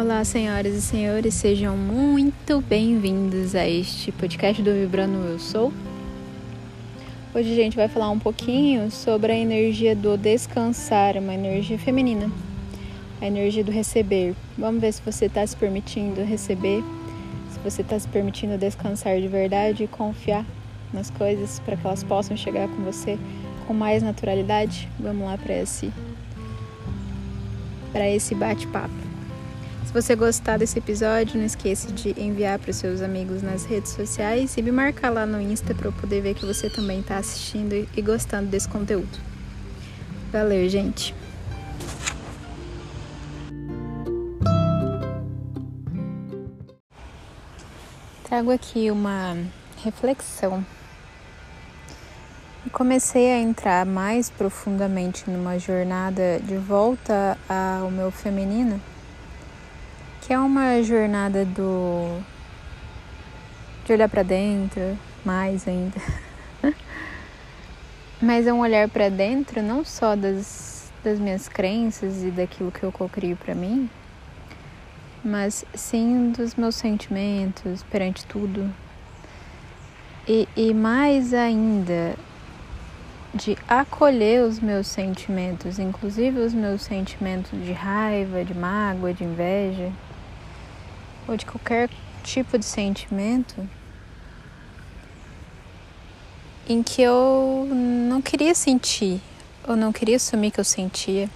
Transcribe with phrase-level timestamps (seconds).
[0.00, 5.72] Olá, senhoras e senhores, sejam muito bem-vindos a este podcast do Vibrando Eu Sou.
[7.34, 12.30] Hoje a gente vai falar um pouquinho sobre a energia do descansar, uma energia feminina,
[13.20, 14.36] a energia do receber.
[14.56, 16.80] Vamos ver se você está se permitindo receber,
[17.50, 20.46] se você está se permitindo descansar de verdade e confiar
[20.92, 23.18] nas coisas para que elas possam chegar com você
[23.66, 24.88] com mais naturalidade.
[25.00, 25.92] Vamos lá para esse
[27.92, 29.07] para esse bate-papo.
[29.88, 33.92] Se você gostar desse episódio, não esqueça de enviar para os seus amigos nas redes
[33.92, 37.16] sociais e me marcar lá no Insta para eu poder ver que você também está
[37.16, 39.18] assistindo e gostando desse conteúdo.
[40.30, 41.14] Valeu, gente!
[48.24, 49.38] Trago aqui uma
[49.82, 50.66] reflexão.
[52.72, 58.78] Comecei a entrar mais profundamente numa jornada de volta ao meu feminino
[60.22, 62.20] que é uma jornada do
[63.88, 65.98] de olhar para dentro, mais ainda.
[68.20, 72.82] Mas é um olhar para dentro não só das, das minhas crenças e daquilo que
[72.82, 73.88] eu cocrio para mim,
[75.24, 78.68] mas sim dos meus sentimentos perante tudo.
[80.26, 82.14] E, e mais ainda,
[83.32, 89.92] de acolher os meus sentimentos, inclusive os meus sentimentos de raiva, de mágoa, de inveja
[91.28, 91.90] ou de qualquer
[92.24, 93.68] tipo de sentimento
[96.68, 99.20] em que eu não queria sentir,
[99.66, 101.28] ou não queria assumir que eu sentia.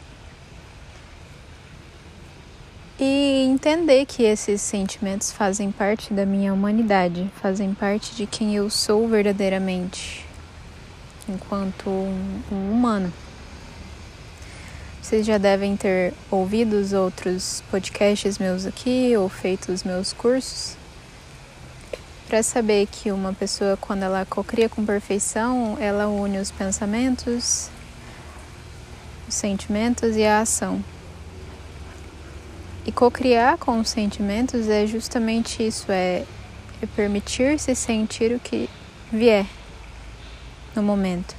[3.00, 8.68] E entender que esses sentimentos fazem parte da minha humanidade, fazem parte de quem eu
[8.68, 10.24] sou verdadeiramente,
[11.26, 13.12] enquanto um, um humano.
[15.12, 20.74] Vocês já devem ter ouvido os outros podcasts meus aqui ou feito os meus cursos
[22.26, 27.68] para saber que uma pessoa, quando ela cocria com perfeição, ela une os pensamentos,
[29.28, 30.82] os sentimentos e a ação.
[32.86, 36.24] E cocriar com os sentimentos é justamente isso, é,
[36.80, 38.66] é permitir-se sentir o que
[39.12, 39.44] vier
[40.74, 41.36] no momento.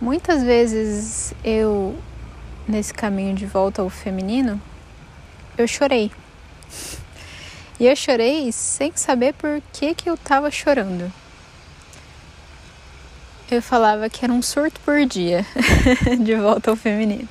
[0.00, 1.96] Muitas vezes eu
[2.68, 4.60] nesse caminho de volta ao feminino,
[5.56, 6.10] eu chorei.
[7.78, 11.12] E eu chorei sem saber por que, que eu tava chorando.
[13.50, 15.44] Eu falava que era um surto por dia
[16.24, 17.28] de volta ao feminino.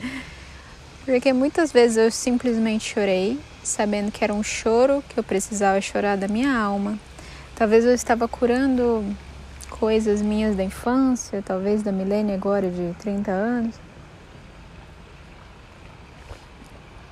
[1.05, 6.15] Porque muitas vezes eu simplesmente chorei, sabendo que era um choro que eu precisava chorar
[6.15, 6.99] da minha alma.
[7.55, 9.03] Talvez eu estava curando
[9.69, 13.75] coisas minhas da infância, talvez da Milene agora de 30 anos.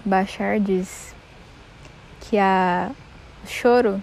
[0.06, 1.14] Bachar diz
[2.22, 2.92] que a
[3.46, 4.02] choro,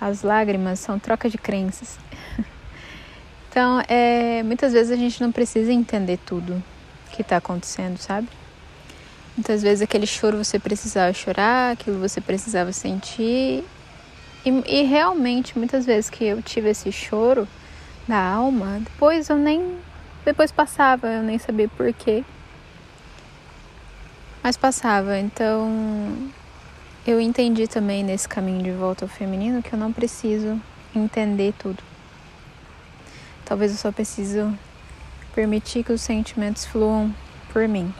[0.00, 1.98] as lágrimas são troca de crenças.
[3.48, 6.62] então, é, muitas vezes a gente não precisa entender tudo
[7.12, 8.28] que está acontecendo, sabe?
[9.36, 13.64] Muitas vezes aquele choro você precisava chorar, aquilo você precisava sentir.
[14.44, 17.48] E, e realmente, muitas vezes que eu tive esse choro
[18.06, 19.76] da alma, depois eu nem.
[20.24, 22.24] Depois passava, eu nem sabia porquê.
[24.42, 26.30] Mas passava, então
[27.06, 30.60] eu entendi também nesse caminho de volta ao feminino que eu não preciso
[30.94, 31.82] entender tudo.
[33.44, 34.52] Talvez eu só preciso
[35.32, 37.14] permitir que os sentimentos fluam
[37.52, 37.94] por mim.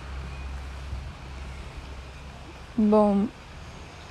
[2.76, 3.28] Bom,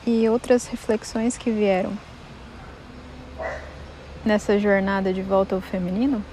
[0.06, 1.92] e outras reflexões que vieram
[4.26, 6.24] nessa jornada de volta ao feminino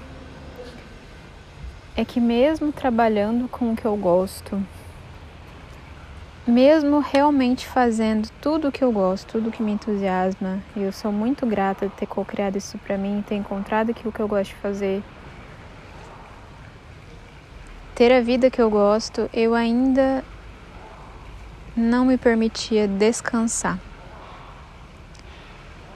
[1.95, 4.63] é que mesmo trabalhando com o que eu gosto,
[6.49, 11.11] mesmo realmente fazendo tudo o que eu gosto, tudo que me entusiasma, e eu sou
[11.11, 14.55] muito grata de ter co-criado isso para mim, ter encontrado aquilo que eu gosto de
[14.55, 15.03] fazer,
[17.95, 20.23] ter a vida que eu gosto, eu ainda
[21.75, 23.77] não me permitia descansar.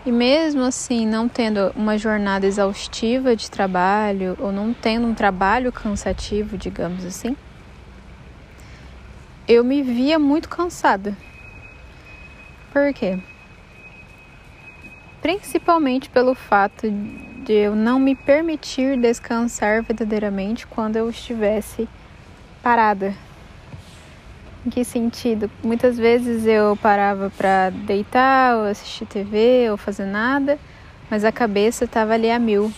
[0.05, 5.71] E mesmo assim, não tendo uma jornada exaustiva de trabalho, ou não tendo um trabalho
[5.71, 7.37] cansativo, digamos assim,
[9.47, 11.15] eu me via muito cansada.
[12.71, 13.19] Por quê?
[15.21, 21.87] Principalmente pelo fato de eu não me permitir descansar verdadeiramente quando eu estivesse
[22.61, 23.13] parada.
[24.65, 25.51] Em que sentido?
[25.61, 30.57] Muitas vezes eu parava para deitar, ou assistir TV, ou fazer nada,
[31.09, 32.71] mas a cabeça estava ali a mil.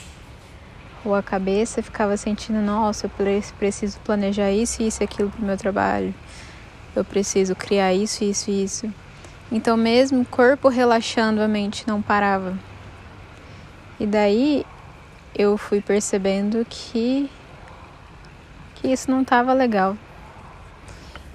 [1.04, 3.12] Ou a cabeça ficava sentindo, nossa, eu
[3.60, 6.12] preciso planejar isso e isso e aquilo para o meu trabalho
[6.96, 8.94] eu preciso criar isso, isso e isso.
[9.52, 12.58] Então, mesmo o corpo relaxando, a mente não parava.
[14.00, 14.66] E daí
[15.34, 17.30] eu fui percebendo que
[18.76, 19.98] que isso não estava legal.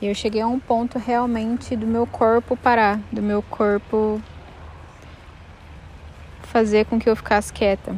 [0.00, 4.20] E eu cheguei a um ponto realmente do meu corpo parar, do meu corpo
[6.42, 7.94] fazer com que eu ficasse quieta.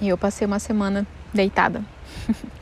[0.00, 1.84] E eu passei uma semana deitada.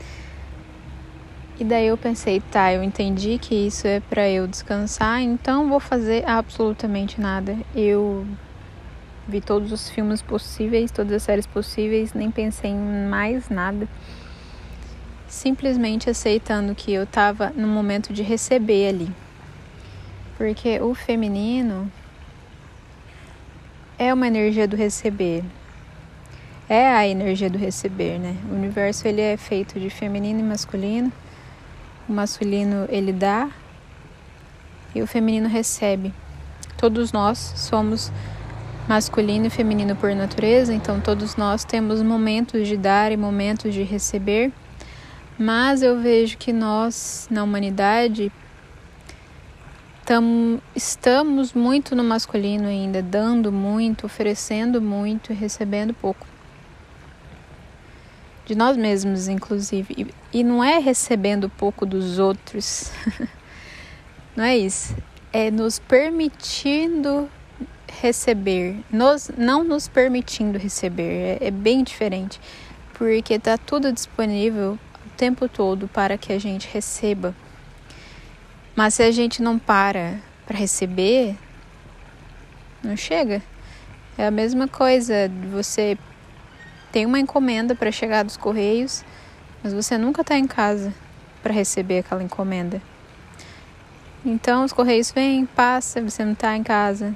[1.59, 5.79] e daí eu pensei, tá, eu entendi que isso é para eu descansar, então vou
[5.79, 7.57] fazer absolutamente nada.
[7.75, 8.25] Eu
[9.27, 13.87] vi todos os filmes possíveis, todas as séries possíveis, nem pensei em mais nada.
[15.27, 19.11] Simplesmente aceitando que eu tava no momento de receber ali.
[20.37, 21.91] Porque o feminino
[23.97, 25.43] é uma energia do receber
[26.69, 28.37] é a energia do receber, né?
[28.51, 31.11] O universo ele é feito de feminino e masculino.
[32.09, 33.51] O masculino ele dá
[34.95, 36.11] e o feminino recebe.
[36.75, 38.11] Todos nós somos
[38.87, 43.83] masculino e feminino por natureza, então todos nós temos momentos de dar e momentos de
[43.83, 44.51] receber.
[45.37, 48.31] Mas eu vejo que nós, na humanidade,
[50.03, 56.25] tam, estamos muito no masculino ainda, dando muito, oferecendo muito e recebendo pouco
[58.49, 60.11] de nós mesmos, inclusive.
[60.33, 62.91] E, e não é recebendo pouco dos outros,
[64.35, 64.95] não é isso.
[65.31, 67.29] É nos permitindo
[68.01, 71.37] receber, nos, não nos permitindo receber.
[71.39, 72.41] É, é bem diferente,
[72.95, 77.35] porque está tudo disponível o tempo todo para que a gente receba.
[78.75, 81.35] Mas se a gente não para para receber,
[82.81, 83.43] não chega.
[84.17, 85.95] É a mesma coisa de você
[86.91, 89.03] tem uma encomenda para chegar dos correios,
[89.63, 90.93] mas você nunca está em casa
[91.43, 92.81] para receber aquela encomenda.
[94.25, 97.15] Então os correios vêm, passa, você não está em casa,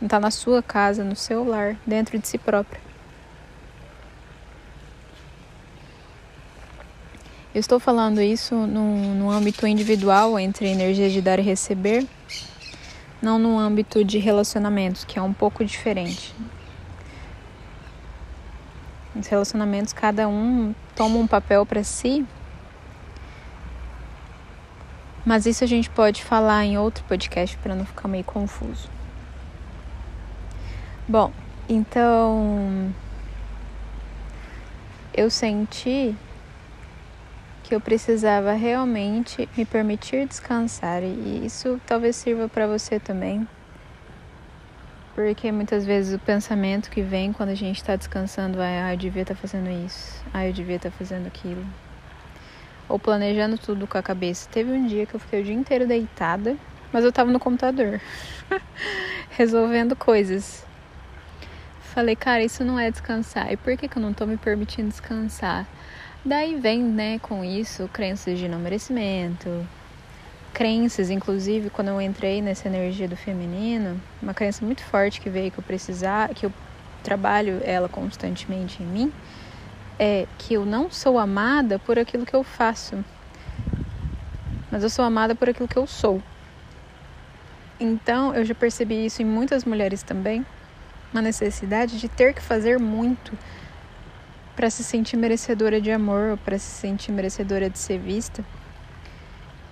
[0.00, 2.80] não está na sua casa, no seu lar, dentro de si próprio.
[7.52, 12.06] Eu estou falando isso no, no âmbito individual, entre energia de dar e receber,
[13.20, 16.32] não no âmbito de relacionamentos, que é um pouco diferente.
[19.14, 22.24] Nos relacionamentos, cada um toma um papel para si.
[25.24, 28.88] Mas isso a gente pode falar em outro podcast para não ficar meio confuso.
[31.06, 31.32] Bom,
[31.68, 32.92] então
[35.12, 36.14] eu senti
[37.64, 43.46] que eu precisava realmente me permitir descansar e isso talvez sirva para você também.
[45.22, 48.96] Porque muitas vezes o pensamento que vem quando a gente está descansando é: ah, eu
[48.96, 51.62] devia estar tá fazendo isso, ah, eu devia estar tá fazendo aquilo.
[52.88, 54.48] Ou planejando tudo com a cabeça.
[54.50, 56.56] Teve um dia que eu fiquei o dia inteiro deitada,
[56.90, 58.00] mas eu estava no computador,
[59.30, 60.66] resolvendo coisas.
[61.82, 63.52] Falei, cara, isso não é descansar.
[63.52, 65.66] E por que, que eu não estou me permitindo descansar?
[66.24, 69.66] Daí vem, né, com isso, crenças de não merecimento,
[70.52, 75.50] crenças, inclusive quando eu entrei nessa energia do feminino, uma crença muito forte que veio
[75.50, 76.52] que eu precisar, que eu
[77.02, 79.12] trabalho ela constantemente em mim,
[79.98, 83.04] é que eu não sou amada por aquilo que eu faço,
[84.70, 86.22] mas eu sou amada por aquilo que eu sou.
[87.78, 90.44] Então, eu já percebi isso em muitas mulheres também,
[91.12, 93.32] uma necessidade de ter que fazer muito
[94.54, 98.44] para se sentir merecedora de amor, para se sentir merecedora de ser vista.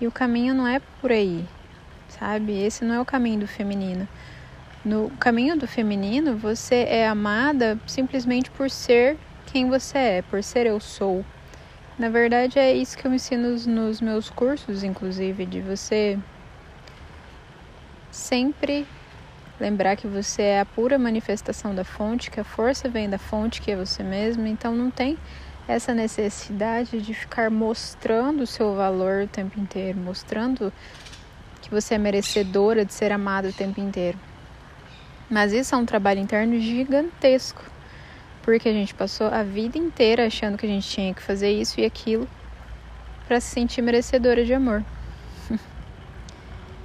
[0.00, 1.44] E o caminho não é por aí,
[2.08, 2.52] sabe?
[2.52, 4.06] Esse não é o caminho do feminino.
[4.84, 10.66] No caminho do feminino, você é amada simplesmente por ser quem você é, por ser
[10.66, 11.24] eu sou.
[11.98, 16.16] Na verdade, é isso que eu ensino nos meus cursos, inclusive, de você
[18.12, 18.86] sempre
[19.58, 23.60] lembrar que você é a pura manifestação da fonte, que a força vem da fonte,
[23.60, 24.46] que é você mesmo.
[24.46, 25.18] Então, não tem
[25.68, 30.72] essa necessidade de ficar mostrando o seu valor o tempo inteiro, mostrando
[31.60, 34.18] que você é merecedora de ser amada o tempo inteiro.
[35.28, 37.62] Mas isso é um trabalho interno gigantesco,
[38.42, 41.78] porque a gente passou a vida inteira achando que a gente tinha que fazer isso
[41.78, 42.26] e aquilo
[43.26, 44.82] para se sentir merecedora de amor.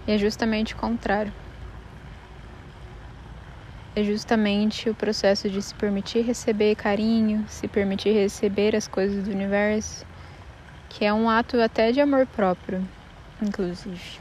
[0.05, 1.31] e é justamente o contrário
[3.95, 9.31] é justamente o processo de se permitir receber carinho, se permitir receber as coisas do
[9.31, 10.05] universo,
[10.89, 12.87] que é um ato até de amor próprio,
[13.41, 14.19] inclusive.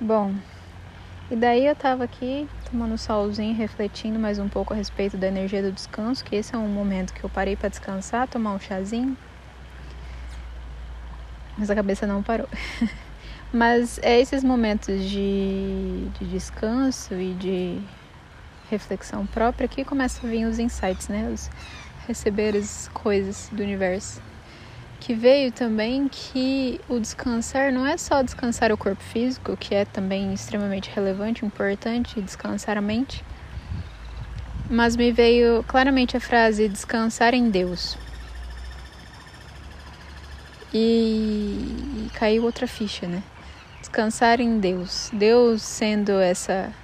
[0.00, 0.34] Bom,
[1.30, 5.62] E daí eu tava aqui tomando solzinho, refletindo mais um pouco a respeito da energia
[5.62, 9.16] do descanso, que esse é um momento que eu parei para descansar, tomar um chazinho.
[11.58, 12.48] Mas a cabeça não parou.
[13.52, 17.80] Mas é esses momentos de, de descanso e de
[18.70, 21.30] reflexão própria que começam a vir os insights, né?
[21.32, 21.48] Os
[22.06, 24.20] receber as coisas do universo
[25.00, 29.84] que veio também que o descansar não é só descansar o corpo físico, que é
[29.84, 33.24] também extremamente relevante, importante, descansar a mente,
[34.68, 37.96] mas me veio claramente a frase descansar em Deus.
[40.74, 43.22] E, e caiu outra ficha, né?
[43.86, 45.10] Descansar em Deus.
[45.12, 46.74] Deus sendo essa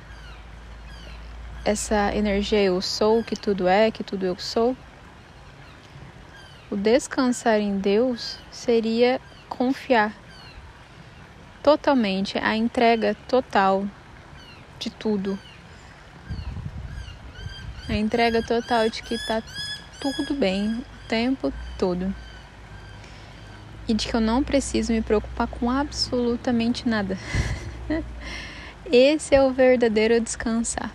[1.64, 4.76] essa energia eu sou, que tudo é, que tudo eu sou
[6.70, 10.14] o descansar em Deus seria confiar
[11.60, 13.84] totalmente, a entrega total
[14.78, 15.36] de tudo.
[17.88, 19.42] A entrega total de que tá
[20.00, 22.14] tudo bem o tempo todo.
[23.92, 27.18] E de que eu não preciso me preocupar com absolutamente nada.
[28.90, 30.90] Esse é o verdadeiro descansar.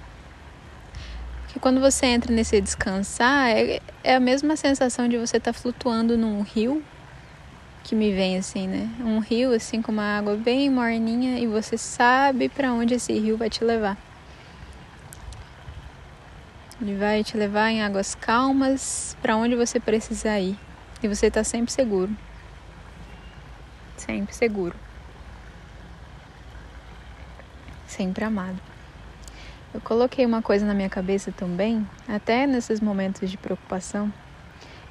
[1.55, 5.59] E quando você entra nesse descansar, é, é a mesma sensação de você estar tá
[5.59, 6.83] flutuando num rio
[7.83, 8.89] que me vem assim, né?
[8.99, 13.37] Um rio assim com uma água bem morninha e você sabe para onde esse rio
[13.37, 13.95] vai te levar.
[16.81, 20.57] Ele vai te levar em águas calmas para onde você precisar ir.
[21.03, 22.09] E você está sempre seguro.
[23.97, 24.75] Sempre seguro.
[27.87, 28.59] Sempre amado.
[29.73, 34.13] Eu coloquei uma coisa na minha cabeça também, até nesses momentos de preocupação.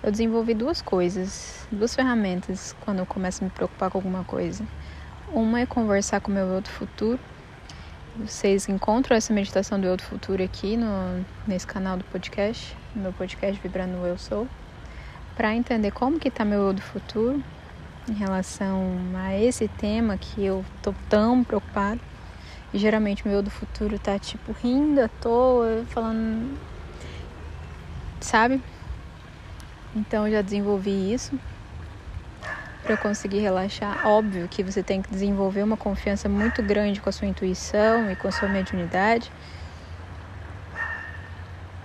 [0.03, 4.67] Eu desenvolvi duas coisas, duas ferramentas quando eu começo a me preocupar com alguma coisa.
[5.33, 7.19] Uma é conversar com o meu eu do futuro.
[8.17, 13.13] Vocês encontram essa meditação do do futuro aqui no, nesse canal do podcast, no meu
[13.13, 14.47] podcast Vibrando Eu Sou,
[15.35, 17.43] para entender como que tá meu eu do futuro
[18.09, 18.85] em relação
[19.17, 22.01] a esse tema que eu tô tão preocupada
[22.73, 26.59] e geralmente o meu do futuro tá tipo rindo à toa, falando.
[28.21, 28.61] Sabe?
[29.95, 31.39] Então eu já desenvolvi isso
[32.83, 34.07] para conseguir relaxar.
[34.07, 38.17] Óbvio que você tem que desenvolver uma confiança muito grande com a sua intuição e
[38.17, 39.33] com a sua mediunidade.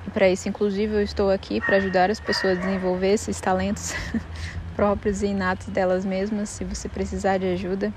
[0.06, 3.94] E para isso, inclusive, eu estou aqui para ajudar as pessoas a desenvolver esses talentos
[4.82, 7.94] próprios e inatos delas mesmas, se você precisar de ajuda.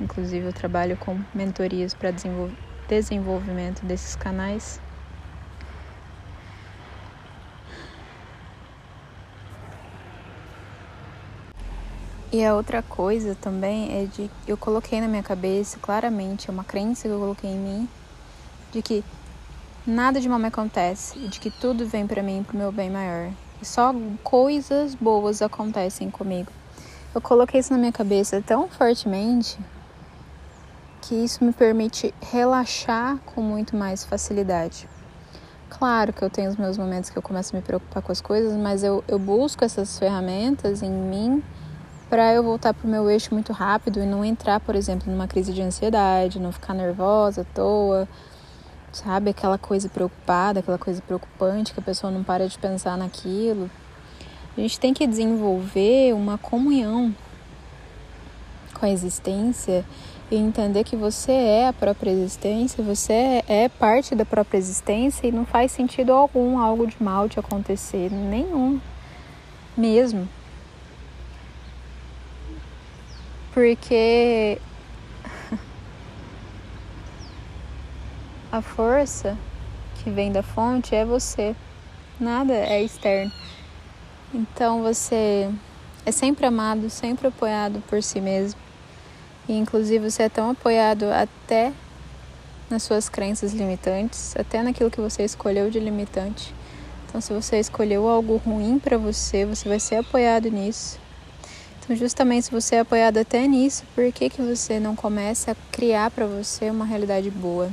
[0.00, 2.12] Inclusive, eu trabalho com mentorias para
[2.88, 4.80] desenvolvimento desses canais.
[12.32, 16.64] E a outra coisa também é de eu coloquei na minha cabeça claramente, é uma
[16.64, 17.88] crença que eu coloquei em mim,
[18.72, 19.04] de que
[19.86, 22.90] nada de mal me acontece e de que tudo vem para mim pro meu bem
[22.90, 23.30] maior.
[23.62, 26.50] Só coisas boas acontecem comigo.
[27.14, 29.58] Eu coloquei isso na minha cabeça tão fortemente
[31.02, 34.88] que isso me permite relaxar com muito mais facilidade.
[35.68, 38.20] Claro que eu tenho os meus momentos que eu começo a me preocupar com as
[38.20, 41.42] coisas, mas eu, eu busco essas ferramentas em mim
[42.08, 45.28] para eu voltar para o meu eixo muito rápido e não entrar, por exemplo, numa
[45.28, 48.08] crise de ansiedade, não ficar nervosa à toa,
[48.92, 49.30] sabe?
[49.30, 53.70] Aquela coisa preocupada, aquela coisa preocupante que a pessoa não para de pensar naquilo.
[54.56, 57.14] A gente tem que desenvolver uma comunhão
[58.74, 59.84] com a existência
[60.30, 65.32] e entender que você é a própria existência, você é parte da própria existência e
[65.32, 68.80] não faz sentido algum algo de mal te acontecer, nenhum
[69.76, 70.28] mesmo.
[73.52, 74.58] Porque
[78.52, 79.36] a força
[80.02, 81.54] que vem da fonte é você,
[82.18, 83.30] nada é externo.
[84.34, 85.50] Então você
[86.04, 88.58] é sempre amado, sempre apoiado por si mesmo.
[89.48, 91.72] E inclusive você é tão apoiado até
[92.68, 96.54] nas suas crenças limitantes, até naquilo que você escolheu de limitante.
[97.08, 100.96] Então, se você escolheu algo ruim para você, você vai ser apoiado nisso.
[101.80, 105.56] Então, justamente se você é apoiado até nisso, por que, que você não começa a
[105.72, 107.72] criar para você uma realidade boa?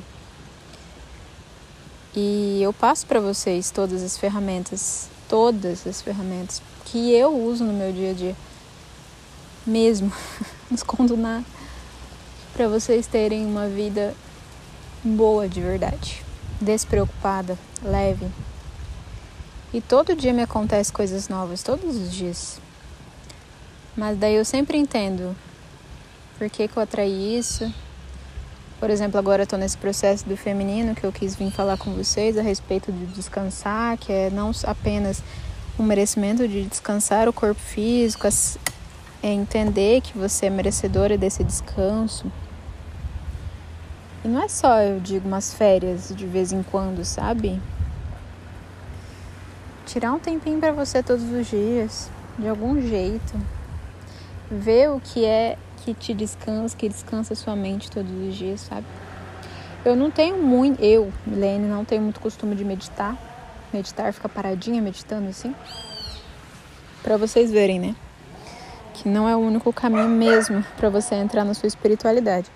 [2.20, 7.72] E eu passo para vocês todas as ferramentas, todas as ferramentas que eu uso no
[7.72, 8.36] meu dia a dia.
[9.64, 10.12] Mesmo,
[10.68, 11.46] não escondo nada
[12.54, 14.16] para vocês terem uma vida
[15.04, 16.26] boa de verdade,
[16.60, 18.28] despreocupada, leve.
[19.72, 22.60] E todo dia me acontece coisas novas, todos os dias.
[23.96, 25.36] Mas daí eu sempre entendo
[26.40, 27.72] por que, que eu atraí isso,
[28.80, 32.38] Por exemplo, agora tô nesse processo do feminino que eu quis vir falar com vocês
[32.38, 35.24] a respeito de descansar, que é não apenas
[35.80, 38.28] um merecimento de descansar o corpo físico,
[39.24, 42.32] é entender que você é merecedora desse descanso.
[44.24, 47.60] E não é só, eu digo, umas férias de vez em quando, sabe?
[49.88, 53.34] Tirar um tempinho para você todos os dias, de algum jeito.
[54.52, 58.86] Ver o que é que te descansa, que descansa sua mente todos os dias, sabe?
[59.86, 63.18] Eu não tenho muito, eu, Milene, não tenho muito costume de meditar.
[63.74, 65.54] Meditar, ficar paradinha meditando assim.
[67.04, 67.96] Para vocês verem, né?
[68.94, 72.50] Que não é o único caminho mesmo para você entrar na sua espiritualidade.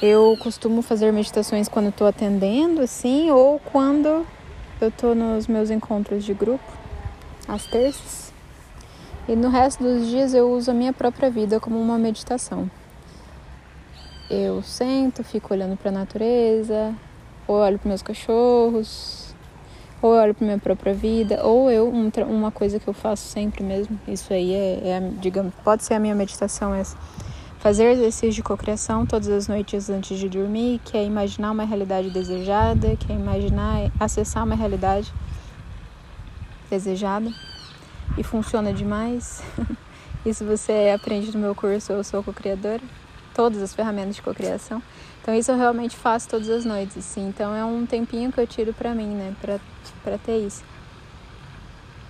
[0.00, 4.26] Eu costumo fazer meditações quando estou atendendo, assim, ou quando
[4.80, 6.64] eu estou nos meus encontros de grupo,
[7.46, 8.31] às terças.
[9.28, 12.68] E no resto dos dias eu uso a minha própria vida como uma meditação.
[14.28, 16.92] Eu sento, fico olhando para a natureza,
[17.46, 19.32] ou olho para meus cachorros,
[20.00, 21.88] ou olho para minha própria vida, ou eu
[22.28, 23.98] uma coisa que eu faço sempre mesmo.
[24.08, 26.96] Isso aí é, é digamos, pode ser a minha meditação essa.
[27.60, 32.10] Fazer exercício de cocriação todas as noites antes de dormir, que é imaginar uma realidade
[32.10, 35.14] desejada, que é imaginar, acessar uma realidade
[36.68, 37.30] desejada
[38.16, 39.42] e funciona demais.
[40.24, 42.82] Isso você aprende no meu curso Eu Sou Co-Criadora,
[43.34, 44.80] todas as ferramentas de cocriação.
[45.20, 47.28] Então isso eu realmente faço todas as noites, assim.
[47.28, 49.60] Então é um tempinho que eu tiro para mim, né, para
[50.02, 50.64] para ter isso.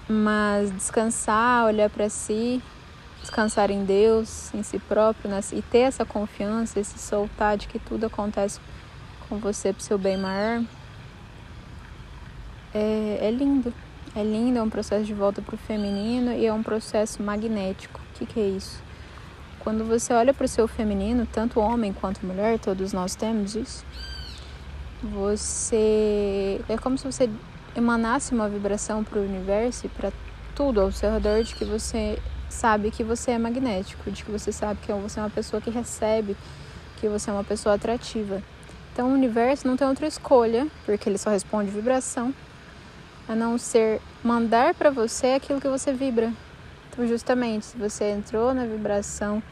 [0.08, 2.62] Mas descansar, olhar para si,
[3.20, 5.40] descansar em Deus, em si próprio, né?
[5.52, 8.60] e ter essa confiança, esse soltar de que tudo acontece
[9.28, 10.62] com você pro seu bem maior,
[12.74, 13.72] é, é lindo.
[14.14, 17.98] É lindo, é um processo de volta para o feminino e é um processo magnético.
[17.98, 18.82] O que, que é isso?
[19.60, 23.82] Quando você olha para o seu feminino, tanto homem quanto mulher, todos nós temos isso.
[25.02, 27.30] Você é como se você
[27.74, 30.12] emanasse uma vibração para o universo e para
[30.54, 32.18] tudo ao seu redor de que você
[32.50, 35.70] sabe que você é magnético, de que você sabe que você é uma pessoa que
[35.70, 36.36] recebe,
[37.00, 38.42] que você é uma pessoa atrativa.
[38.92, 42.34] Então o universo não tem outra escolha, porque ele só responde vibração
[43.28, 46.32] a não ser mandar para você aquilo que você vibra.
[46.90, 49.42] Então, justamente, se você entrou na vibração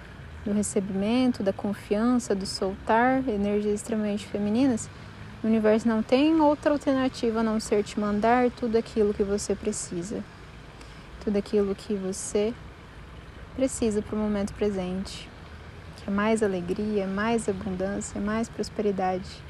[0.45, 4.89] do recebimento, da confiança, do soltar, energias extremamente femininas,
[5.43, 9.55] o universo não tem outra alternativa a não ser te mandar tudo aquilo que você
[9.55, 10.23] precisa.
[11.25, 12.53] Tudo aquilo que você
[13.57, 15.29] precisa para o momento presente.
[15.97, 19.43] Que é mais alegria, mais abundância, mais prosperidade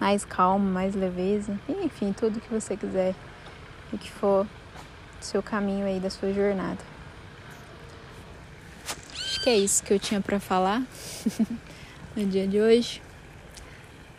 [0.00, 3.14] mais calma, mais leveza, enfim, tudo que você quiser
[3.92, 4.46] e que for
[5.20, 6.78] seu caminho aí da sua jornada.
[9.12, 10.82] Acho que é isso que eu tinha para falar
[12.16, 13.02] no dia de hoje.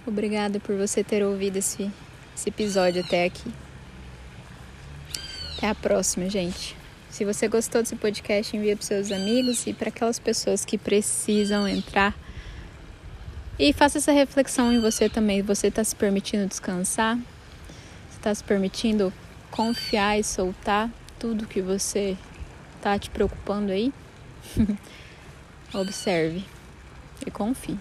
[0.06, 1.92] Obrigada por você ter ouvido esse,
[2.36, 3.52] esse episódio até aqui.
[5.58, 6.76] Até a próxima, gente.
[7.10, 11.68] Se você gostou desse podcast, envia para seus amigos e para aquelas pessoas que precisam
[11.68, 12.16] entrar
[13.60, 15.42] e faça essa reflexão em você também.
[15.42, 17.20] Você está se permitindo descansar?
[18.10, 19.14] Está se permitindo
[19.52, 22.18] confiar e soltar tudo que você
[22.78, 23.94] está te preocupando aí?
[25.74, 26.46] Observe
[27.28, 27.78] e confie.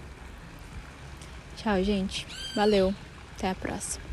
[1.56, 2.26] Tchau, gente.
[2.54, 2.92] Valeu.
[3.36, 4.07] Até a próxima.